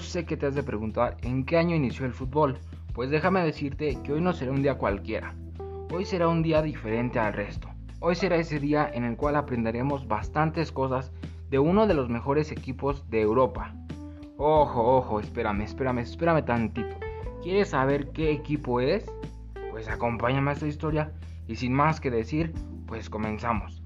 sé 0.00 0.24
que 0.24 0.36
te 0.36 0.46
has 0.46 0.54
de 0.54 0.62
preguntar 0.62 1.16
en 1.22 1.44
qué 1.44 1.56
año 1.56 1.76
inició 1.76 2.06
el 2.06 2.12
fútbol. 2.12 2.58
Pues 2.92 3.10
déjame 3.10 3.42
decirte 3.42 3.98
que 4.02 4.12
hoy 4.12 4.20
no 4.20 4.32
será 4.32 4.52
un 4.52 4.62
día 4.62 4.74
cualquiera. 4.74 5.34
Hoy 5.92 6.04
será 6.04 6.28
un 6.28 6.42
día 6.42 6.62
diferente 6.62 7.18
al 7.18 7.32
resto. 7.32 7.68
Hoy 8.00 8.14
será 8.14 8.36
ese 8.36 8.60
día 8.60 8.90
en 8.92 9.04
el 9.04 9.16
cual 9.16 9.36
aprenderemos 9.36 10.06
bastantes 10.06 10.70
cosas 10.70 11.12
de 11.50 11.58
uno 11.58 11.86
de 11.86 11.94
los 11.94 12.08
mejores 12.08 12.52
equipos 12.52 13.08
de 13.10 13.22
Europa. 13.22 13.74
Ojo, 14.36 14.96
ojo, 14.96 15.20
espérame, 15.20 15.62
espérame, 15.62 15.98
espérame 15.98 16.44
tantito. 16.44 16.96
¿Quieres 17.42 17.70
saber 17.70 18.10
qué 18.12 18.30
equipo 18.30 18.80
es? 18.80 19.10
Pues 19.70 19.88
acompáñame 19.88 20.50
a 20.50 20.54
esta 20.54 20.66
historia 20.66 21.12
y 21.46 21.56
sin 21.56 21.72
más 21.72 22.00
que 22.00 22.10
decir, 22.10 22.52
pues 22.86 23.10
comenzamos. 23.10 23.82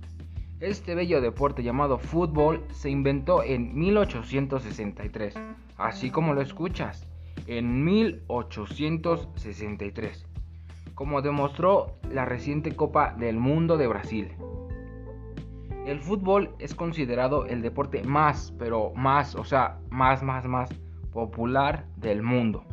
Este 0.60 0.94
bello 0.94 1.20
deporte 1.20 1.62
llamado 1.62 1.98
fútbol 1.98 2.62
se 2.70 2.88
inventó 2.88 3.42
en 3.42 3.74
1863, 3.76 5.34
así 5.82 6.10
como 6.10 6.34
lo 6.34 6.40
escuchas, 6.40 7.06
en 7.46 7.84
1863, 7.84 10.26
como 10.94 11.22
demostró 11.22 11.96
la 12.10 12.24
reciente 12.24 12.74
Copa 12.76 13.14
del 13.18 13.38
Mundo 13.38 13.76
de 13.76 13.88
Brasil. 13.88 14.28
El 15.84 15.98
fútbol 16.00 16.54
es 16.60 16.76
considerado 16.76 17.46
el 17.46 17.60
deporte 17.60 18.04
más, 18.04 18.54
pero 18.58 18.92
más, 18.94 19.34
o 19.34 19.42
sea, 19.44 19.80
más, 19.90 20.22
más, 20.22 20.46
más 20.46 20.70
popular 21.12 21.86
del 21.96 22.22
mundo. 22.22 22.64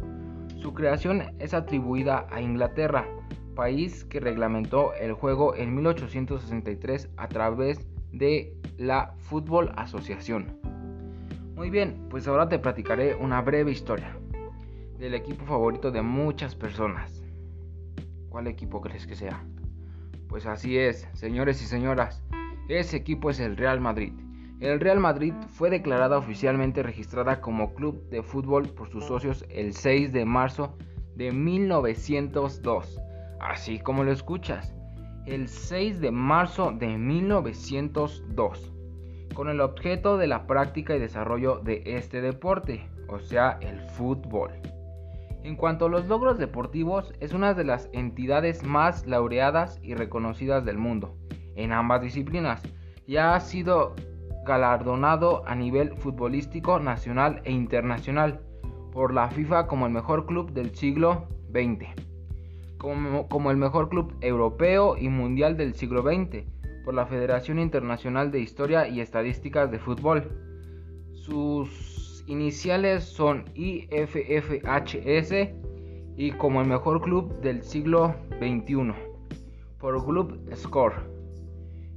Su 0.62 0.76
creación 0.76 1.24
es 1.40 1.56
atribuida 1.56 2.28
a 2.30 2.42
Inglaterra, 2.42 3.08
país 3.56 4.06
que 4.06 4.20
reglamentó 4.20 4.94
el 4.94 5.14
juego 5.14 5.56
en 5.56 5.74
1863 5.74 7.10
a 7.18 7.28
través 7.28 7.88
de 8.12 8.54
la 8.78 9.16
Fútbol 9.18 9.72
Asociación. 9.76 10.60
Muy 11.60 11.70
bien, 11.70 12.08
pues 12.10 12.26
ahora 12.26 12.48
te 12.48 12.58
platicaré 12.58 13.16
una 13.16 13.42
breve 13.42 13.70
historia 13.70 14.16
del 14.98 15.14
equipo 15.14 15.44
favorito 15.44 15.92
de 15.92 16.02
muchas 16.02 16.56
personas. 16.56 17.22
¿Cuál 18.30 18.48
equipo 18.48 18.80
crees 18.80 19.06
que 19.06 19.18
sea? 19.18 19.44
Pues 20.30 20.46
así 20.46 20.78
es, 20.78 21.10
señores 21.12 21.62
y 21.62 21.66
señoras, 21.66 22.24
ese 22.70 22.96
equipo 22.96 23.30
es 23.30 23.42
el 23.42 23.58
Real 23.58 23.82
Madrid. 23.82 24.14
El 24.62 24.80
Real 24.80 25.02
Madrid 25.02 25.34
fue 25.50 25.70
declarada 25.70 26.18
oficialmente 26.18 26.82
registrada 26.82 27.42
como 27.42 27.74
club 27.74 28.08
de 28.10 28.24
fútbol 28.24 28.70
por 28.70 28.90
sus 28.90 29.04
socios 29.04 29.44
el 29.50 29.74
6 29.74 30.14
de 30.14 30.24
marzo 30.24 30.78
de 31.18 31.34
1902 31.34 33.02
así 33.42 33.80
como 33.80 34.06
lo 34.06 34.14
escuchas, 34.14 34.74
el 35.26 35.50
6 35.50 36.00
de 36.00 36.12
marzo 36.12 36.72
de 36.72 36.88
1902, 36.88 38.74
con 39.34 39.50
el 39.50 39.62
objeto 39.62 40.18
de 40.18 40.28
la 40.28 40.48
práctica 40.48 40.96
y 40.96 41.00
desarrollo 41.00 41.60
de 41.60 41.84
este 41.86 42.22
deporte, 42.22 42.90
o 43.08 43.20
sea, 43.20 43.58
el 43.62 43.80
fútbol. 43.92 44.52
En 45.44 45.56
cuanto 45.56 45.86
a 45.86 45.90
los 45.90 46.08
logros 46.08 46.38
deportivos, 46.38 47.14
es 47.20 47.34
una 47.34 47.54
de 47.54 47.64
las 47.64 47.90
entidades 47.94 48.64
más 48.64 49.08
laureadas 49.08 49.80
y 49.82 49.96
reconocidas 49.96 50.66
del 50.66 50.78
mundo, 50.78 51.16
en 51.56 51.72
ambas 51.72 52.02
disciplinas, 52.02 52.62
y 53.08 53.18
ha 53.18 53.40
sido 53.40 53.96
galardonado 54.46 55.44
a 55.48 55.56
nivel 55.56 55.96
futbolístico 55.96 56.80
nacional 56.80 57.42
e 57.46 57.52
internacional 57.52 58.42
por 58.92 59.14
la 59.14 59.30
FIFA 59.30 59.68
como 59.68 59.86
el 59.86 59.94
mejor 59.94 60.26
club 60.26 60.52
del 60.52 60.76
siglo 60.76 61.28
XX 61.54 62.10
como, 62.80 63.52
el 63.52 63.58
mejor 63.58 63.90
club 63.90 64.16
europeo 64.22 64.98
y 64.98 65.10
mundial 65.10 65.58
del 65.58 65.76
siglo 65.76 66.02
XX 66.02 66.46
por 66.90 66.96
la 66.96 67.06
Federación 67.06 67.60
Internacional 67.60 68.32
de 68.32 68.40
Historia 68.40 68.88
y 68.88 69.00
Estadísticas 69.00 69.70
de 69.70 69.78
Fútbol. 69.78 70.28
Sus 71.14 72.24
iniciales 72.26 73.04
son 73.04 73.46
IFFHS 73.54 75.52
y 76.18 76.32
como 76.32 76.62
el 76.62 76.68
mejor 76.68 77.00
club 77.02 77.42
del 77.42 77.62
siglo 77.62 78.16
XXI 78.40 78.92
por 79.78 80.04
Club 80.04 80.44
Score. 80.56 80.96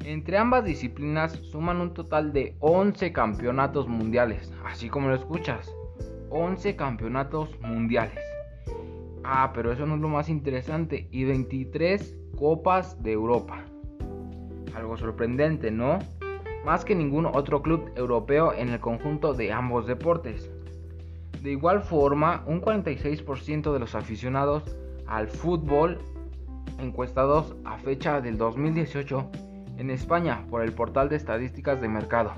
Entre 0.05 0.37
ambas 0.37 0.67
disciplinas 0.67 1.33
suman 1.41 1.81
un 1.81 1.95
total 1.95 2.35
de 2.35 2.55
11 2.61 3.15
campeonatos 3.15 3.89
mundiales, 3.89 4.53
así 4.63 4.91
como 4.91 5.09
lo 5.09 5.15
escuchas, 5.15 5.75
11 6.29 6.77
campeonatos 6.77 7.59
mundiales. 7.63 8.21
Ah, 9.25 9.53
pero 9.55 9.73
eso 9.73 9.87
no 9.87 9.95
es 9.95 10.03
lo 10.03 10.09
más 10.09 10.29
interesante. 10.29 11.09
Y 11.11 11.25
23 11.25 12.15
Copas 12.37 13.03
de 13.03 13.13
Europa. 13.13 13.72
Algo 14.75 14.97
sorprendente, 14.97 15.71
¿no? 15.71 15.99
Más 16.65 16.85
que 16.85 16.95
ningún 16.95 17.27
otro 17.27 17.63
club 17.63 17.91
europeo 17.97 18.53
en 18.53 18.69
el 18.69 18.81
conjunto 18.81 19.35
de 19.35 19.53
ambos 19.53 19.87
deportes. 19.87 20.51
De 21.43 21.51
igual 21.51 21.83
forma, 21.83 22.45
un 22.47 22.61
46% 22.61 23.73
de 23.73 23.79
los 23.79 23.95
aficionados 23.95 24.77
al 25.07 25.29
fútbol 25.29 25.99
encuestados 26.79 27.55
a 27.65 27.79
fecha 27.79 28.21
del 28.21 28.39
2018 28.39 29.31
en 29.79 29.91
España 29.91 30.45
por 30.49 30.63
el 30.63 30.73
portal 30.73 31.09
de 31.09 31.17
estadísticas 31.17 31.81
de 31.81 31.89
mercado 31.89 32.33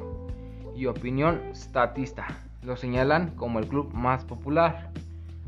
y 0.75 0.87
opinión 0.87 1.41
statista 1.55 2.27
lo 2.63 2.77
señalan 2.77 3.31
como 3.37 3.59
el 3.59 3.67
club 3.67 3.93
más 3.93 4.25
popular. 4.25 4.91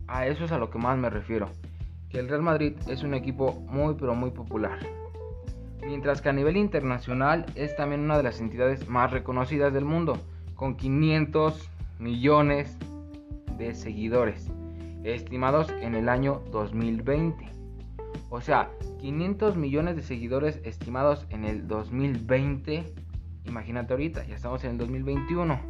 A 0.06 0.26
eso 0.26 0.44
es 0.44 0.52
a 0.52 0.58
lo 0.58 0.70
que 0.70 0.78
más 0.78 0.98
me 0.98 1.10
refiero, 1.10 1.48
que 2.10 2.18
el 2.18 2.28
Real 2.28 2.42
Madrid 2.42 2.74
es 2.88 3.02
un 3.02 3.14
equipo 3.14 3.52
muy 3.68 3.94
pero 3.94 4.14
muy 4.14 4.30
popular. 4.30 4.78
Mientras 5.86 6.20
que 6.20 6.28
a 6.28 6.32
nivel 6.32 6.56
internacional 6.56 7.46
es 7.54 7.76
también 7.76 8.00
una 8.00 8.16
de 8.16 8.24
las 8.24 8.40
entidades 8.40 8.88
más 8.88 9.12
reconocidas 9.12 9.72
del 9.72 9.84
mundo, 9.84 10.18
con 10.56 10.76
500 10.76 11.70
millones 12.00 12.76
de 13.56 13.72
seguidores, 13.72 14.50
estimados 15.04 15.70
en 15.80 15.94
el 15.94 16.08
año 16.08 16.42
2020. 16.50 17.48
O 18.30 18.40
sea, 18.40 18.68
500 18.98 19.56
millones 19.56 19.94
de 19.94 20.02
seguidores 20.02 20.60
estimados 20.64 21.24
en 21.30 21.44
el 21.44 21.68
2020. 21.68 22.92
Imagínate 23.44 23.92
ahorita, 23.92 24.26
ya 24.26 24.34
estamos 24.34 24.64
en 24.64 24.72
el 24.72 24.78
2021. 24.78 25.60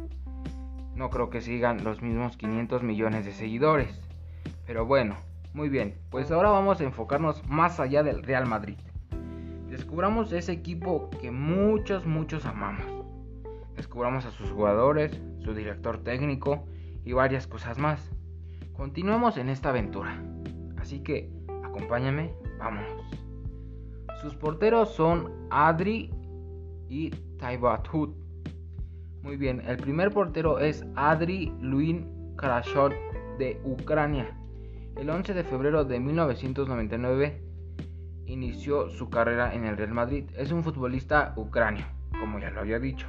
No 0.95 1.09
creo 1.11 1.29
que 1.29 1.41
sigan 1.41 1.83
los 1.83 2.01
mismos 2.01 2.37
500 2.37 2.81
millones 2.81 3.23
de 3.25 3.33
seguidores. 3.33 4.01
Pero 4.65 4.87
bueno, 4.87 5.15
muy 5.53 5.69
bien, 5.69 5.93
pues 6.09 6.31
ahora 6.31 6.49
vamos 6.49 6.81
a 6.81 6.85
enfocarnos 6.85 7.47
más 7.47 7.79
allá 7.79 8.01
del 8.01 8.23
Real 8.23 8.47
Madrid. 8.47 8.77
Descubramos 9.77 10.33
ese 10.33 10.53
equipo 10.53 11.07
que 11.21 11.29
muchos, 11.29 12.07
muchos 12.07 12.47
amamos. 12.47 12.83
Descubramos 13.75 14.25
a 14.25 14.31
sus 14.31 14.49
jugadores, 14.49 15.21
su 15.43 15.53
director 15.53 15.99
técnico 15.99 16.65
y 17.05 17.13
varias 17.13 17.45
cosas 17.45 17.77
más. 17.77 18.11
Continuemos 18.73 19.37
en 19.37 19.49
esta 19.49 19.69
aventura. 19.69 20.19
Así 20.77 21.03
que, 21.03 21.31
acompáñame, 21.63 22.33
vámonos. 22.57 23.03
Sus 24.19 24.33
porteros 24.33 24.95
son 24.95 25.31
Adri 25.51 26.09
y 26.89 27.11
Taibatut. 27.37 28.15
Muy 29.21 29.37
bien, 29.37 29.61
el 29.67 29.77
primer 29.77 30.11
portero 30.11 30.57
es 30.57 30.83
Adri 30.95 31.53
Luin 31.61 32.33
Krashot 32.35 32.93
de 33.37 33.61
Ucrania. 33.63 34.35
El 34.95 35.11
11 35.11 35.35
de 35.35 35.43
febrero 35.43 35.85
de 35.85 35.99
1999 35.99 37.46
inició 38.27 38.89
su 38.89 39.09
carrera 39.09 39.53
en 39.53 39.65
el 39.65 39.77
Real 39.77 39.93
Madrid. 39.93 40.29
Es 40.37 40.51
un 40.51 40.63
futbolista 40.63 41.33
ucranio, 41.35 41.85
como 42.19 42.39
ya 42.39 42.51
lo 42.51 42.59
había 42.59 42.79
dicho. 42.79 43.07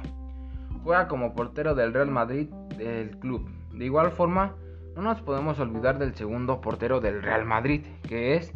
Juega 0.83 1.07
como 1.07 1.35
portero 1.35 1.75
del 1.75 1.93
Real 1.93 2.09
Madrid 2.09 2.49
del 2.77 3.17
club. 3.19 3.49
De 3.73 3.85
igual 3.85 4.11
forma, 4.11 4.55
no 4.95 5.01
nos 5.01 5.21
podemos 5.21 5.59
olvidar 5.59 5.99
del 5.99 6.15
segundo 6.15 6.61
portero 6.61 6.99
del 6.99 7.21
Real 7.21 7.45
Madrid, 7.45 7.85
que 8.07 8.35
es 8.35 8.53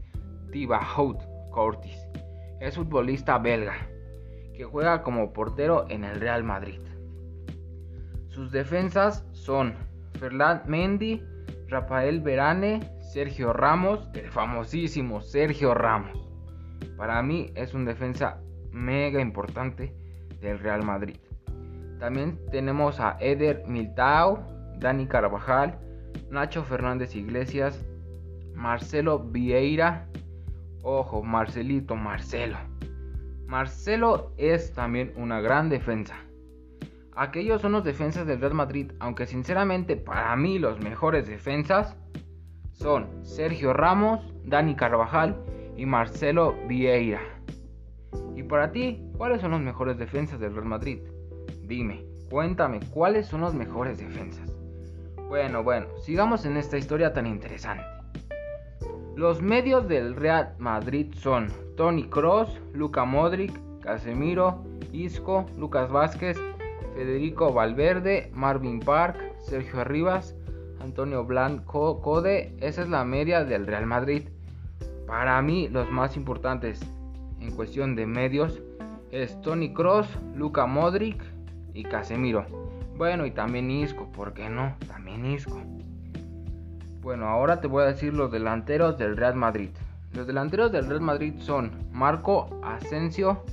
Thibaut 0.51 1.22
Cortis. 1.51 1.97
Es 2.59 2.75
futbolista 2.75 3.38
belga, 3.38 3.75
que 4.56 4.63
juega 4.63 5.03
como 5.03 5.34
portero 5.34 5.86
en 5.89 6.04
el 6.04 6.19
Real 6.19 6.44
Madrid. 6.44 6.80
Sus 8.30 8.51
defensas 8.51 9.25
son 9.33 9.75
Ferland 10.19 10.66
Mendy, 10.66 11.21
Rafael 11.68 12.21
Verane, 12.21 12.80
Sergio 13.13 13.54
Ramos, 13.54 14.09
el 14.13 14.30
famosísimo 14.31 15.21
Sergio 15.21 15.74
Ramos. 15.74 16.23
Para 17.04 17.22
mí 17.22 17.52
es 17.56 17.74
un 17.74 17.84
defensa 17.84 18.40
mega 18.72 19.20
importante 19.20 19.94
del 20.40 20.58
Real 20.58 20.84
Madrid. 20.86 21.18
También 22.00 22.40
tenemos 22.50 23.02
a 23.02 23.18
Eder 23.20 23.66
Miltao, 23.68 24.42
Dani 24.80 25.06
Carvajal, 25.08 25.78
Nacho 26.30 26.64
Fernández 26.64 27.14
Iglesias, 27.18 27.84
Marcelo 28.56 29.20
Vieira. 29.20 30.08
Ojo, 30.82 31.22
Marcelito, 31.24 31.98
Marcelo. 31.98 32.56
Marcelo 33.48 34.32
es 34.38 34.72
también 34.72 35.12
una 35.18 35.42
gran 35.42 35.68
defensa. 35.68 36.16
Aquellos 37.18 37.62
son 37.62 37.74
los 37.74 37.84
defensas 37.84 38.26
del 38.26 38.40
Real 38.40 38.54
Madrid, 38.54 38.94
aunque 39.00 39.26
sinceramente 39.26 39.98
para 39.98 40.34
mí 40.38 40.58
los 40.58 40.80
mejores 40.80 41.28
defensas 41.28 41.98
son 42.72 43.26
Sergio 43.26 43.74
Ramos, 43.74 44.22
Dani 44.46 44.78
Carvajal 44.78 45.36
y 45.78 45.86
Marcelo 45.86 46.56
Vieira. 46.68 47.22
Y 48.36 48.44
para 48.44 48.72
ti, 48.72 49.02
¿cuáles 49.18 49.42
son 49.42 49.52
los 49.52 49.62
mejores 49.62 49.98
defensas 49.98 50.40
del 50.40 50.54
Real 50.54 50.66
Madrid? 50.66 51.00
Dime, 51.64 52.06
cuéntame, 52.30 52.80
¿cuáles 52.92 53.28
son 53.28 53.42
los 53.42 53.54
mejores 53.54 53.98
defensas? 53.98 54.52
Bueno, 55.28 55.64
bueno, 55.64 55.88
sigamos 56.02 56.46
en 56.46 56.58
esta 56.58 56.78
historia 56.78 57.14
tan 57.14 57.25
interesante. 57.25 57.84
Los 59.16 59.42
medios 59.42 59.88
del 59.88 60.16
Real 60.16 60.56
Madrid 60.58 61.14
son 61.16 61.48
Tony 61.78 62.04
Cross, 62.04 62.60
Luca 62.74 63.06
Modric, 63.06 63.54
Casemiro, 63.81 64.64
Isco, 64.92 65.46
Lucas 65.58 65.92
Vázquez, 65.92 66.40
Federico 66.96 67.54
Valverde, 67.54 68.31
Marvin 68.34 68.80
Park, 68.80 69.18
Sergio 69.40 69.81
Arribas, 69.81 70.36
Antonio 70.80 71.24
Blanco 71.26 72.02
Code. 72.02 72.56
Esa 72.60 72.81
es 72.84 72.90
la 72.90 73.04
media 73.04 73.44
del 73.44 73.68
Real 73.68 73.86
Madrid. 73.86 74.30
Para 75.13 75.39
mí, 75.44 75.68
los 75.69 75.92
más 75.92 76.18
importantes 76.18 76.81
en 77.39 77.51
cuestión 77.51 77.95
de 77.95 78.07
medios 78.07 78.63
es 79.12 79.39
Tony 79.44 79.71
Cross, 79.71 80.07
Luca 80.33 80.65
Modric 80.65 81.24
y 81.75 81.83
Casemiro. 81.83 82.48
Bueno, 82.98 83.27
y 83.27 83.30
también 83.30 83.69
Isco, 83.69 84.12
¿por 84.12 84.33
qué 84.33 84.50
no? 84.50 84.75
También 84.88 85.24
Isco. 85.27 85.62
Bueno, 87.01 87.27
ahora 87.27 87.62
te 87.62 87.68
voy 87.68 87.83
a 87.83 87.86
decir 87.86 88.12
los 88.15 88.31
delanteros 88.31 88.98
del 88.98 89.15
Real 89.15 89.36
Madrid. 89.36 89.69
Los 90.13 90.25
delanteros 90.25 90.71
del 90.71 90.88
Real 90.88 91.01
Madrid 91.01 91.36
son 91.38 91.69
Marco 91.92 92.50
Asensio, 92.63 93.44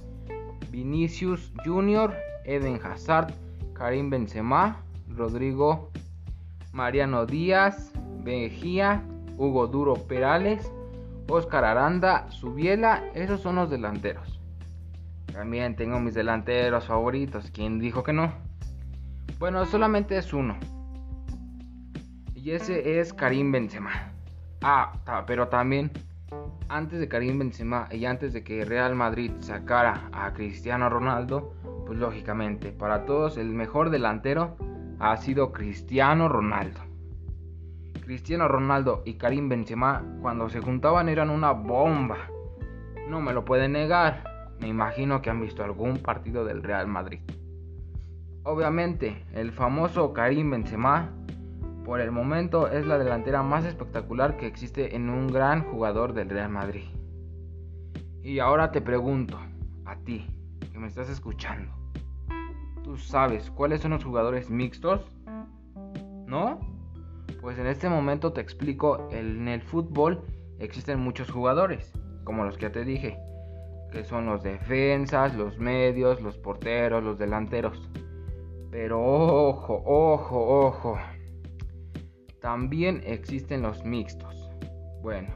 Vinicius 0.71 1.53
Jr., 1.63 2.15
Eden 2.47 2.81
Hazard, 2.83 3.35
Karim 3.75 4.09
Benzema, 4.09 4.79
Rodrigo 5.15 5.91
Mariano 6.73 7.27
Díaz, 7.27 7.93
Bejía, 8.25 9.05
Hugo 9.37 9.67
Duro 9.67 9.93
Perales, 9.93 10.73
Oscar 11.31 11.65
Aranda, 11.65 12.29
Subiela, 12.31 13.05
esos 13.15 13.41
son 13.41 13.55
los 13.55 13.71
delanteros. 13.71 14.41
También 15.33 15.77
tengo 15.77 16.01
mis 16.01 16.15
delanteros 16.15 16.87
favoritos, 16.87 17.51
¿quién 17.53 17.79
dijo 17.79 18.03
que 18.03 18.13
no? 18.13 18.33
Bueno, 19.39 19.65
solamente 19.65 20.19
es 20.19 20.33
uno. 20.33 20.59
Y 22.35 22.51
ese 22.51 22.99
es 22.99 23.13
Karim 23.13 23.53
Benzema. 23.53 24.13
Ah, 24.63 24.93
pero 25.27 25.49
también 25.49 25.93
antes 26.69 26.99
de 26.99 27.09
Karim 27.09 27.39
Benzema 27.39 27.89
y 27.93 28.07
antes 28.07 28.33
de 28.33 28.43
que 28.43 28.65
Real 28.65 28.97
Madrid 28.97 29.31
sacara 29.39 30.09
a 30.13 30.33
Cristiano 30.33 30.91
Ronaldo, 30.91 31.55
pues 31.87 31.99
lógicamente 31.99 32.73
para 32.73 33.07
todos 33.07 33.39
el 33.39 33.51
mejor 33.51 33.91
delantero 33.91 34.57
ha 34.99 35.17
sido 35.17 35.53
Cristiano 35.53 36.29
Ronaldo. 36.29 36.90
Cristiano 38.11 38.49
Ronaldo 38.49 39.03
y 39.05 39.15
Karim 39.15 39.49
Benzema 39.49 40.05
cuando 40.21 40.49
se 40.49 40.61
juntaban 40.61 41.09
eran 41.09 41.31
una 41.31 41.53
bomba. 41.53 42.17
No 43.09 43.21
me 43.21 43.33
lo 43.33 43.45
pueden 43.45 43.71
negar. 43.71 44.25
Me 44.59 44.67
imagino 44.67 45.23
que 45.23 45.31
han 45.31 45.41
visto 45.41 45.63
algún 45.63 45.99
partido 45.99 46.45
del 46.45 46.65
Real 46.65 46.89
Madrid. 46.89 47.21
Obviamente, 48.43 49.25
el 49.33 49.53
famoso 49.53 50.13
Karim 50.13 50.51
Benzema 50.51 51.13
por 51.85 52.01
el 52.01 52.11
momento 52.11 52.67
es 52.67 52.85
la 52.85 52.99
delantera 52.99 53.45
más 53.45 53.65
espectacular 53.65 54.37
que 54.37 54.49
existe 54.49 54.97
en 54.97 55.09
un 55.09 55.29
gran 55.29 55.63
jugador 55.63 56.13
del 56.13 56.31
Real 56.31 56.51
Madrid. 56.51 56.89
Y 58.25 58.41
ahora 58.41 58.73
te 58.73 58.81
pregunto, 58.81 59.39
a 59.85 59.95
ti, 59.95 60.27
que 60.73 60.81
me 60.81 60.89
estás 60.89 61.09
escuchando, 61.09 61.73
¿tú 62.83 62.97
sabes 62.97 63.53
cuáles 63.53 63.83
son 63.83 63.93
los 63.93 64.03
jugadores 64.03 64.51
mixtos? 64.51 65.07
¿No? 66.27 66.70
Pues 67.41 67.59
en 67.59 67.67
este 67.67 67.89
momento 67.89 68.33
te 68.33 68.41
explico, 68.41 69.09
en 69.11 69.49
el 69.49 69.63
fútbol 69.63 70.23
existen 70.59 71.01
muchos 71.01 71.31
jugadores, 71.31 71.91
como 72.25 72.45
los 72.45 72.57
que 72.59 72.67
ya 72.67 72.73
te 72.73 72.85
dije, 72.85 73.19
que 73.91 74.05
son 74.05 74.27
los 74.27 74.43
defensas, 74.43 75.35
los 75.35 75.59
medios, 75.59 76.21
los 76.21 76.37
porteros, 76.37 77.03
los 77.03 77.19
delanteros. 77.19 77.89
Pero 78.71 79.03
ojo, 79.03 79.83
ojo, 79.87 80.67
ojo. 80.67 80.99
También 82.43 83.03
existen 83.07 83.63
los 83.63 83.85
mixtos. 83.85 84.51
Bueno, 85.03 85.35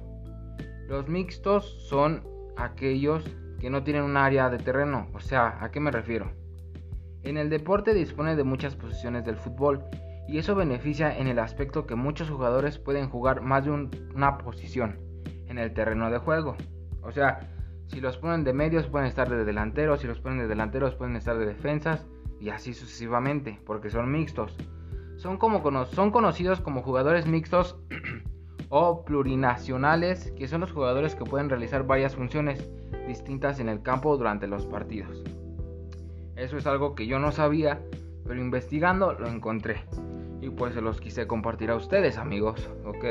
los 0.89 1.09
mixtos 1.09 1.65
son 1.89 2.23
aquellos 2.57 3.25
que 3.61 3.71
no 3.71 3.83
tienen 3.83 4.03
un 4.03 4.19
área 4.19 4.51
de 4.51 4.59
terreno. 4.59 5.09
O 5.15 5.21
sea, 5.21 5.57
¿a 5.61 5.71
qué 5.71 5.81
me 5.81 5.91
refiero? 5.91 6.31
En 7.23 7.39
el 7.39 7.49
deporte 7.49 7.95
dispone 7.95 8.37
de 8.37 8.45
muchas 8.45 8.77
posiciones 8.77 9.25
del 9.25 9.37
fútbol 9.37 9.83
y 10.29 10.39
eso 10.39 10.55
beneficia 10.55 11.17
en 11.17 11.27
el 11.27 11.39
aspecto 11.39 11.87
que 11.87 11.95
muchos 11.95 12.31
jugadores 12.31 12.79
pueden 12.79 13.09
jugar 13.09 13.41
más 13.41 13.65
de 13.65 13.71
una 13.71 14.39
posición 14.39 14.99
en 15.49 15.59
el 15.59 15.73
terreno 15.75 16.11
de 16.11 16.19
juego. 16.19 16.57
O 17.03 17.13
sea, 17.13 17.41
si 17.87 18.01
los 18.01 18.17
ponen 18.17 18.45
de 18.45 18.53
medios 18.53 18.87
pueden 18.87 19.07
estar 19.07 19.29
de 19.29 19.45
delanteros, 19.45 20.01
si 20.01 20.07
los 20.07 20.21
ponen 20.21 20.39
de 20.39 20.49
delanteros 20.49 20.95
pueden 20.95 21.17
estar 21.17 21.39
de 21.39 21.47
defensas 21.47 22.07
y 22.41 22.49
así 22.49 22.75
sucesivamente, 22.75 23.61
porque 23.65 23.91
son 23.91 24.11
mixtos 24.11 24.57
son, 25.17 25.39
como, 25.39 25.87
son 25.87 26.11
conocidos 26.11 26.61
como 26.61 26.83
jugadores 26.83 27.27
mixtos 27.27 27.77
o 28.69 29.05
plurinacionales, 29.05 30.33
que 30.33 30.49
son 30.49 30.61
los 30.61 30.73
jugadores 30.73 31.15
que 31.15 31.25
pueden 31.25 31.49
realizar 31.49 31.87
varias 31.87 32.15
funciones 32.15 32.71
distintas 33.07 33.61
en 33.61 33.69
el 33.69 33.83
campo 33.83 34.17
durante 34.17 34.47
los 34.47 34.67
partidos. 34.67 35.23
Eso 36.37 36.57
es 36.57 36.67
algo 36.67 36.95
que 36.95 37.07
yo 37.07 37.19
no 37.19 37.33
sabía, 37.33 37.81
pero 38.27 38.41
investigando 38.41 39.13
lo 39.13 39.29
encontré. 39.29 39.85
Y 40.45 40.51
pues 40.51 40.75
se 40.75 40.81
los 40.81 41.01
quise 41.01 41.27
compartir 41.27 41.71
a 41.71 41.77
ustedes, 41.77 42.19
amigos. 42.19 42.69
Ok. 42.85 43.05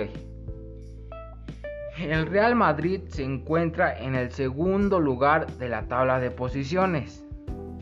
El 2.00 2.26
Real 2.28 2.56
Madrid 2.56 3.02
se 3.08 3.24
encuentra 3.24 3.98
en 3.98 4.16
el 4.16 4.32
segundo 4.32 5.00
lugar 5.00 5.48
de 5.58 5.70
la 5.70 5.88
tabla 5.88 6.20
de 6.20 6.32
posiciones. 6.32 7.26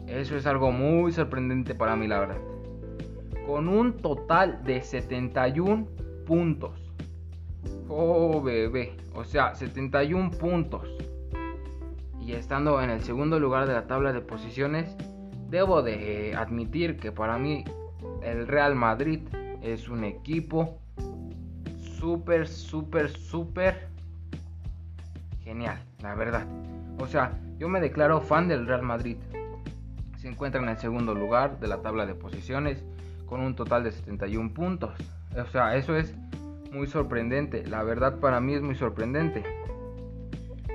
Eso 0.08 0.36
es 0.36 0.46
algo 0.46 0.72
muy 0.72 1.12
sorprendente 1.12 1.76
para 1.76 1.96
mí, 1.96 2.08
la 2.08 2.20
verdad 2.20 2.38
con 3.46 3.68
un 3.68 3.98
total 3.98 4.64
de 4.64 4.82
71 4.82 5.86
puntos. 6.26 6.72
Oh, 7.90 8.42
bebé, 8.42 8.96
o 9.14 9.24
sea, 9.24 9.56
71 9.56 10.32
puntos. 10.32 10.88
Y 12.22 12.34
estando 12.34 12.82
en 12.82 12.92
el 12.92 13.02
segundo 13.02 13.40
lugar 13.40 13.68
de 13.68 13.74
la 13.74 13.88
tabla 13.88 14.14
de 14.14 14.22
posiciones, 14.22 14.96
debo 15.50 15.82
de 15.82 16.34
admitir 16.38 16.98
que 16.98 17.12
para 17.12 17.38
mí 17.38 17.66
el 18.24 18.48
Real 18.48 18.76
Madrid 18.76 19.28
es 19.62 19.90
un 19.90 20.04
equipo 20.04 20.80
súper, 22.00 22.48
súper, 22.48 23.10
súper 23.10 23.88
genial, 25.44 25.80
la 26.02 26.16
verdad. 26.16 26.46
O 27.00 27.08
sea, 27.08 27.38
yo 27.60 27.70
me 27.70 27.80
declaro 27.80 28.22
fan 28.22 28.48
del 28.48 28.66
Real 28.66 28.82
Madrid. 28.82 29.18
Se 30.18 30.28
encuentra 30.28 30.62
en 30.62 30.70
el 30.70 30.78
segundo 30.78 31.14
lugar 31.14 31.60
de 31.60 31.68
la 31.68 31.82
tabla 31.82 32.06
de 32.06 32.16
posiciones 32.16 32.84
con 33.26 33.42
un 33.42 33.56
total 33.56 33.84
de 33.84 33.92
71 33.92 34.54
puntos. 34.54 34.92
O 35.36 35.46
sea, 35.46 35.76
eso 35.76 35.96
es 35.96 36.14
muy 36.72 36.88
sorprendente. 36.88 37.66
La 37.66 37.84
verdad 37.84 38.20
para 38.20 38.40
mí 38.40 38.54
es 38.54 38.62
muy 38.62 38.76
sorprendente. 38.76 39.44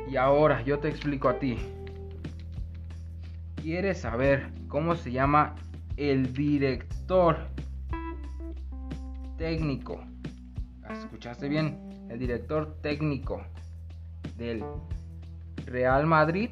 Y 0.09 0.16
ahora 0.16 0.62
yo 0.62 0.78
te 0.78 0.88
explico 0.88 1.28
a 1.28 1.38
ti. 1.38 1.59
¿Quieres 3.57 4.00
saber 4.00 4.49
cómo 4.69 4.95
se 4.95 5.11
llama 5.11 5.57
el 5.97 6.33
director 6.33 7.37
técnico? 9.47 10.00
¿Escuchaste 10.91 11.49
bien? 11.49 12.09
El 12.11 12.19
director 12.19 12.79
técnico 12.83 13.45
del 14.37 14.65
Real 15.67 16.05
Madrid. 16.05 16.50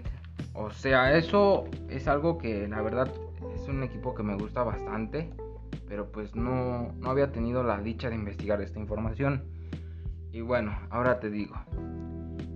O 0.52 0.70
sea, 0.70 1.16
eso 1.16 1.64
es 1.88 2.06
algo 2.06 2.38
que 2.38 2.68
la 2.68 2.82
verdad 2.82 3.12
es 3.56 3.66
un 3.66 3.82
equipo 3.82 4.14
que 4.14 4.22
me 4.22 4.36
gusta 4.36 4.62
bastante 4.62 5.28
pero 5.88 6.10
pues 6.10 6.34
no, 6.34 6.92
no 6.98 7.10
había 7.10 7.30
tenido 7.30 7.62
la 7.62 7.80
dicha 7.80 8.08
de 8.08 8.14
investigar 8.14 8.60
esta 8.60 8.78
información. 8.78 9.44
Y 10.32 10.40
bueno, 10.40 10.76
ahora 10.90 11.20
te 11.20 11.30
digo. 11.30 11.54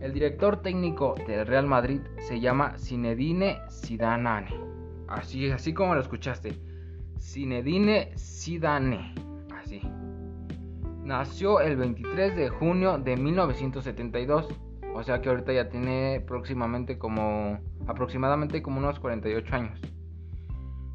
El 0.01 0.13
director 0.13 0.63
técnico 0.63 1.15
del 1.27 1.47
Real 1.47 1.67
Madrid 1.67 2.01
se 2.21 2.41
llama 2.41 2.79
Zinedine 2.79 3.59
Zidane. 3.71 4.47
Así, 5.09 5.51
así 5.51 5.75
como 5.75 5.95
lo 5.95 6.01
escuchaste. 6.01 6.53
Zinedine 7.21 8.13
Zidane. 8.17 9.15
Así. 9.61 9.83
Nació 11.09 11.61
el 11.61 11.77
23 11.79 12.37
de 12.37 12.51
junio 12.51 12.99
de 12.99 13.17
1972. 13.17 14.47
O 14.95 15.03
sea 15.03 15.23
que 15.23 15.31
ahorita 15.31 15.55
ya 15.55 15.71
tiene 15.71 16.23
próximamente 16.27 16.99
como 16.99 17.59
aproximadamente 17.87 18.61
como 18.61 18.77
unos 18.77 19.01
48 19.01 19.55
años. 19.57 19.81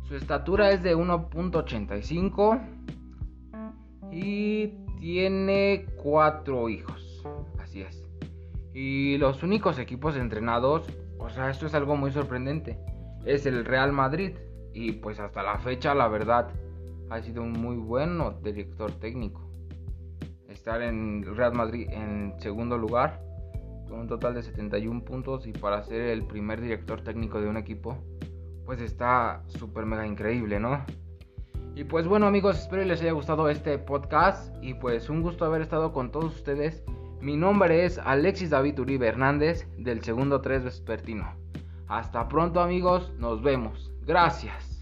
Su 0.04 0.16
estatura 0.16 0.70
es 0.70 0.84
de 0.84 0.96
1.85 0.96 2.62
y 4.12 4.68
tiene 5.00 5.88
cuatro 5.96 6.70
hijos. 6.70 7.26
Así 7.60 7.82
es. 7.82 8.04
Y 8.72 9.18
los 9.18 9.42
únicos 9.42 9.80
equipos 9.80 10.16
entrenados, 10.16 10.86
o 11.18 11.32
sea, 11.32 11.50
esto 11.50 11.66
es 11.66 11.74
algo 11.74 11.96
muy 11.96 12.12
sorprendente, 12.12 12.78
es 13.26 13.48
el 13.48 13.66
Real 13.66 13.92
Madrid. 13.92 14.34
Y 14.76 14.92
pues 14.92 15.20
hasta 15.20 15.42
la 15.42 15.58
fecha, 15.58 15.96
la 15.96 16.08
verdad, 16.08 16.52
ha 17.10 17.20
sido 17.24 17.42
un 17.42 17.54
muy 17.54 17.78
bueno 17.78 18.40
director 18.44 18.92
técnico. 18.92 19.43
Estar 20.54 20.84
en 20.84 21.24
Real 21.36 21.54
Madrid 21.54 21.88
en 21.92 22.36
segundo 22.38 22.78
lugar, 22.78 23.20
con 23.90 24.02
un 24.02 24.08
total 24.08 24.36
de 24.36 24.44
71 24.44 25.04
puntos 25.04 25.48
y 25.48 25.52
para 25.52 25.84
ser 25.84 26.02
el 26.02 26.26
primer 26.26 26.62
director 26.62 27.02
técnico 27.02 27.42
de 27.42 27.48
un 27.48 27.58
equipo, 27.58 27.98
pues 28.64 28.80
está 28.80 29.44
súper 29.48 29.86
mega 29.86 30.06
increíble, 30.06 30.60
¿no? 30.60 30.86
Y 31.76 31.86
pues 31.86 32.08
bueno 32.08 32.28
amigos, 32.28 32.60
espero 32.60 32.84
les 32.84 33.02
haya 33.02 33.14
gustado 33.14 33.50
este 33.50 33.80
podcast 33.80 34.56
y 34.62 34.76
pues 34.76 35.10
un 35.10 35.24
gusto 35.24 35.44
haber 35.44 35.64
estado 35.64 35.92
con 35.92 36.12
todos 36.12 36.36
ustedes. 36.36 36.84
Mi 37.20 37.36
nombre 37.36 37.86
es 37.86 37.98
Alexis 37.98 38.52
David 38.52 38.80
Uribe 38.80 39.08
Hernández 39.08 39.68
del 39.78 40.04
segundo 40.04 40.40
3 40.42 40.66
Vespertino. 40.66 41.34
Hasta 41.88 42.28
pronto 42.28 42.62
amigos, 42.62 43.12
nos 43.18 43.42
vemos. 43.42 43.92
Gracias. 44.06 44.73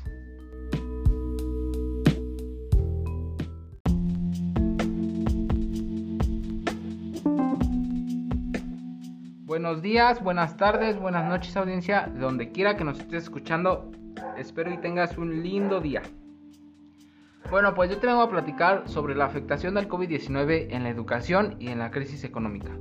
Buenos 9.52 9.82
días, 9.82 10.24
buenas 10.24 10.56
tardes, 10.56 10.98
buenas 10.98 11.28
noches 11.28 11.58
audiencia, 11.58 12.10
de 12.14 12.22
donde 12.22 12.54
quiera 12.54 12.78
que 12.78 12.86
nos 12.86 13.02
estés 13.02 13.24
escuchando. 13.24 13.92
Espero 14.38 14.72
y 14.72 14.78
tengas 14.78 15.18
un 15.18 15.44
lindo 15.44 15.82
día. 15.82 16.04
Bueno, 17.50 17.76
pues 17.76 17.90
yo 17.90 17.98
te 17.98 18.08
vengo 18.08 18.22
a 18.22 18.30
platicar 18.30 18.88
sobre 18.88 19.14
la 19.14 19.26
afectación 19.26 19.74
del 19.74 19.90
COVID-19 19.90 20.68
en 20.70 20.84
la 20.84 20.90
educación 20.90 21.58
y 21.60 21.68
en 21.68 21.80
la 21.80 21.92
crisis 21.92 22.24
económica. 22.24 22.72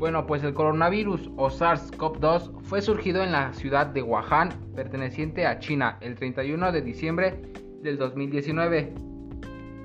Bueno, 0.00 0.26
pues 0.26 0.42
el 0.42 0.54
coronavirus 0.54 1.30
o 1.36 1.50
SARS-CoV-2 1.50 2.62
fue 2.62 2.82
surgido 2.82 3.22
en 3.22 3.30
la 3.30 3.52
ciudad 3.52 3.86
de 3.86 4.02
Wuhan, 4.02 4.48
perteneciente 4.74 5.46
a 5.46 5.60
China, 5.60 5.98
el 6.00 6.16
31 6.16 6.72
de 6.72 6.82
diciembre 6.82 7.42
del 7.80 7.96
2019, 7.96 8.92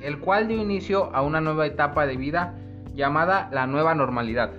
el 0.01 0.17
cual 0.17 0.47
dio 0.47 0.57
inicio 0.57 1.13
a 1.13 1.21
una 1.21 1.41
nueva 1.41 1.67
etapa 1.67 2.07
de 2.07 2.17
vida 2.17 2.55
llamada 2.95 3.51
la 3.51 3.67
nueva 3.67 3.93
normalidad 3.93 4.51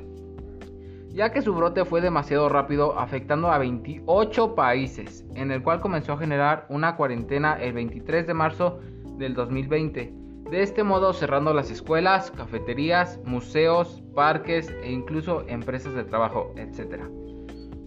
ya 1.12 1.32
que 1.32 1.42
su 1.42 1.54
brote 1.54 1.84
fue 1.84 2.00
demasiado 2.00 2.48
rápido 2.48 2.98
afectando 2.98 3.50
a 3.50 3.58
28 3.58 4.54
países, 4.54 5.24
en 5.34 5.50
el 5.50 5.62
cual 5.62 5.80
comenzó 5.80 6.12
a 6.12 6.18
generar 6.18 6.66
una 6.68 6.96
cuarentena 6.96 7.60
el 7.60 7.72
23 7.72 8.26
de 8.26 8.34
marzo 8.34 8.80
del 9.16 9.34
2020. 9.34 10.12
De 10.50 10.62
este 10.62 10.82
modo 10.82 11.12
cerrando 11.12 11.52
las 11.52 11.70
escuelas, 11.70 12.30
cafeterías, 12.30 13.20
museos, 13.24 14.02
parques 14.14 14.74
e 14.82 14.90
incluso 14.90 15.44
empresas 15.46 15.94
de 15.94 16.04
trabajo, 16.04 16.54
etc. 16.56 17.02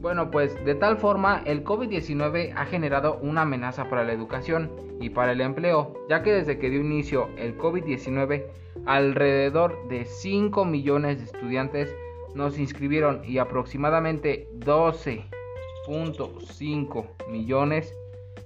Bueno, 0.02 0.30
pues 0.30 0.54
de 0.66 0.76
tal 0.76 0.98
forma 0.98 1.42
el 1.46 1.64
COVID-19 1.64 2.54
ha 2.56 2.66
generado 2.66 3.20
una 3.22 3.44
amenaza 3.44 3.90
para 3.90 4.04
la 4.04 4.14
educación 4.14 4.72
y 5.00 5.10
para 5.10 5.32
el 5.32 5.42
empleo, 5.42 5.94
ya 6.10 6.22
que 6.22 6.34
desde 6.34 6.60
que 6.60 6.70
dio 6.70 6.82
inicio 6.82 7.30
el 7.38 7.58
COVID-19, 7.58 8.46
alrededor 8.86 9.88
de 9.90 10.06
5 10.06 10.66
millones 10.66 11.20
de 11.20 11.26
estudiantes 11.26 11.96
nos 12.36 12.60
inscribieron 12.60 13.22
y 13.26 13.38
aproximadamente 13.38 14.50
12.5 14.60 17.06
millones 17.30 17.94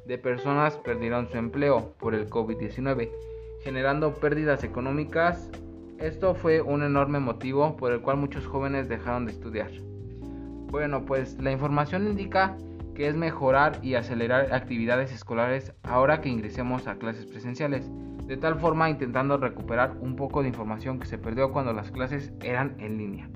de 0.05 0.17
personas 0.17 0.77
perdieron 0.77 1.29
su 1.29 1.37
empleo 1.37 1.93
por 1.99 2.15
el 2.15 2.29
COVID-19, 2.29 3.11
generando 3.63 4.13
pérdidas 4.13 4.63
económicas. 4.63 5.49
Esto 5.99 6.33
fue 6.35 6.61
un 6.61 6.83
enorme 6.83 7.19
motivo 7.19 7.75
por 7.77 7.91
el 7.91 8.01
cual 8.01 8.17
muchos 8.17 8.45
jóvenes 8.45 8.87
dejaron 8.89 9.25
de 9.25 9.31
estudiar. 9.31 9.71
Bueno, 10.69 11.05
pues 11.05 11.39
la 11.39 11.51
información 11.51 12.07
indica 12.07 12.57
que 12.93 13.07
es 13.07 13.15
mejorar 13.15 13.79
y 13.81 13.95
acelerar 13.95 14.53
actividades 14.53 15.11
escolares 15.13 15.73
ahora 15.83 16.21
que 16.21 16.29
ingresemos 16.29 16.87
a 16.87 16.97
clases 16.97 17.25
presenciales, 17.25 17.89
de 18.25 18.37
tal 18.37 18.59
forma 18.59 18.89
intentando 18.89 19.37
recuperar 19.37 19.97
un 19.99 20.15
poco 20.15 20.41
de 20.41 20.47
información 20.47 20.99
que 20.99 21.05
se 21.05 21.17
perdió 21.17 21.51
cuando 21.51 21.73
las 21.73 21.91
clases 21.91 22.31
eran 22.41 22.75
en 22.79 22.97
línea 22.97 23.29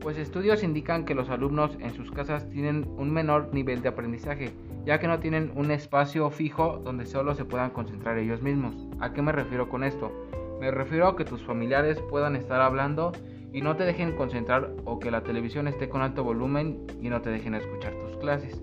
pues 0.00 0.18
estudios 0.18 0.62
indican 0.62 1.04
que 1.04 1.14
los 1.14 1.28
alumnos 1.30 1.76
en 1.80 1.92
sus 1.94 2.10
casas 2.10 2.48
tienen 2.50 2.86
un 2.96 3.10
menor 3.10 3.52
nivel 3.52 3.82
de 3.82 3.88
aprendizaje, 3.88 4.52
ya 4.84 4.98
que 4.98 5.08
no 5.08 5.18
tienen 5.18 5.52
un 5.54 5.70
espacio 5.70 6.30
fijo 6.30 6.80
donde 6.84 7.06
solo 7.06 7.34
se 7.34 7.44
puedan 7.44 7.70
concentrar 7.70 8.18
ellos 8.18 8.42
mismos. 8.42 8.74
¿A 9.00 9.12
qué 9.12 9.22
me 9.22 9.32
refiero 9.32 9.68
con 9.68 9.84
esto? 9.84 10.12
Me 10.60 10.70
refiero 10.70 11.08
a 11.08 11.16
que 11.16 11.24
tus 11.24 11.42
familiares 11.42 12.00
puedan 12.10 12.36
estar 12.36 12.60
hablando 12.60 13.12
y 13.52 13.62
no 13.62 13.76
te 13.76 13.84
dejen 13.84 14.16
concentrar 14.16 14.72
o 14.84 14.98
que 14.98 15.10
la 15.10 15.22
televisión 15.22 15.68
esté 15.68 15.88
con 15.88 16.02
alto 16.02 16.24
volumen 16.24 16.86
y 17.00 17.08
no 17.08 17.20
te 17.22 17.30
dejen 17.30 17.54
escuchar 17.54 17.94
tus 17.94 18.16
clases. 18.18 18.62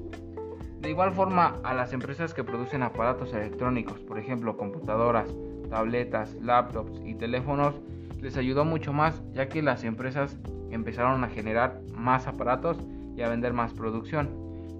De 0.82 0.89
igual 0.89 1.13
forma, 1.13 1.56
a 1.63 1.74
las 1.74 1.94
empresas 1.94 2.34
que 2.34 2.44
producen 2.44 2.84
aparatos 2.84 3.34
electrónicos, 3.34 4.00
por 4.01 4.20
ejemplo 4.20 4.56
computadoras, 4.56 5.36
tabletas, 5.70 6.36
laptops 6.36 7.01
y 7.04 7.15
teléfonos, 7.15 7.82
les 8.22 8.38
ayudó 8.38 8.65
mucho 8.65 8.94
más 8.94 9.24
ya 9.34 9.50
que 9.50 9.62
las 9.62 9.84
empresas 9.84 10.38
empezaron 10.72 11.24
a 11.24 11.29
generar 11.29 11.81
más 11.95 12.27
aparatos 12.27 12.77
y 13.15 13.22
a 13.22 13.29
vender 13.29 13.53
más 13.53 13.74
producción. 13.74 14.29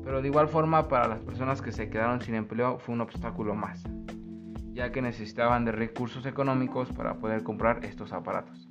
Pero 0.04 0.22
de 0.22 0.28
igual 0.28 0.48
forma 0.48 0.88
para 0.88 1.08
las 1.08 1.22
personas 1.22 1.62
que 1.62 1.72
se 1.72 1.90
quedaron 1.90 2.22
sin 2.22 2.36
empleo 2.36 2.78
fue 2.80 2.94
un 2.94 3.02
obstáculo 3.02 3.56
más, 3.56 3.84
ya 4.74 4.92
que 4.92 5.02
necesitaban 5.02 5.66
de 5.66 5.72
recursos 5.72 6.26
económicos 6.26 6.92
para 6.92 7.16
poder 7.16 7.44
comprar 7.44 7.84
estos 7.84 8.14
aparatos. 8.14 8.70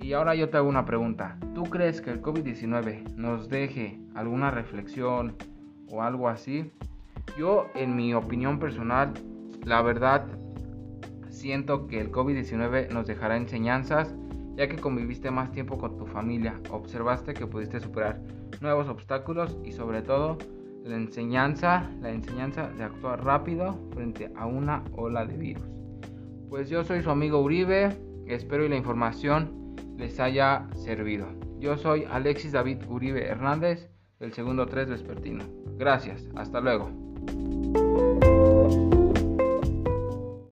Y 0.00 0.14
ahora 0.14 0.34
yo 0.34 0.50
te 0.50 0.56
hago 0.56 0.68
una 0.68 0.84
pregunta. 0.84 1.38
¿Tú 1.54 1.62
crees 1.64 2.00
que 2.00 2.10
el 2.10 2.20
COVID-19 2.20 3.14
nos 3.14 3.48
deje 3.48 4.00
alguna 4.14 4.50
reflexión 4.50 5.36
o 5.88 6.02
algo 6.02 6.28
así? 6.28 6.72
Yo, 7.38 7.68
en 7.74 7.94
mi 7.94 8.12
opinión 8.12 8.58
personal, 8.58 9.14
la 9.64 9.80
verdad, 9.80 10.26
siento 11.30 11.86
que 11.86 12.00
el 12.00 12.10
COVID-19 12.10 12.90
nos 12.90 13.06
dejará 13.06 13.36
enseñanzas 13.36 14.14
ya 14.56 14.68
que 14.68 14.76
conviviste 14.76 15.30
más 15.30 15.52
tiempo 15.52 15.78
con 15.78 15.96
tu 15.96 16.06
familia, 16.06 16.60
observaste 16.70 17.34
que 17.34 17.46
pudiste 17.46 17.80
superar 17.80 18.20
nuevos 18.60 18.88
obstáculos 18.88 19.56
y 19.64 19.72
sobre 19.72 20.02
todo 20.02 20.38
la 20.84 20.96
enseñanza, 20.96 21.90
la 22.00 22.10
enseñanza 22.10 22.68
de 22.70 22.84
actuar 22.84 23.24
rápido 23.24 23.78
frente 23.92 24.30
a 24.36 24.46
una 24.46 24.84
ola 24.92 25.24
de 25.24 25.36
virus. 25.36 25.64
Pues 26.48 26.68
yo 26.68 26.84
soy 26.84 27.02
su 27.02 27.10
amigo 27.10 27.40
Uribe, 27.40 27.96
espero 28.26 28.64
y 28.64 28.68
la 28.68 28.76
información 28.76 29.74
les 29.96 30.18
haya 30.20 30.66
servido. 30.74 31.26
Yo 31.60 31.76
soy 31.76 32.04
Alexis 32.10 32.52
David 32.52 32.78
Uribe 32.88 33.26
Hernández, 33.26 33.88
del 34.18 34.32
segundo 34.32 34.66
3 34.66 34.90
vespertino. 34.90 35.44
Gracias, 35.78 36.28
hasta 36.34 36.60
luego. 36.60 36.90